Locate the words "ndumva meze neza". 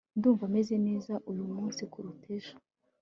0.17-1.13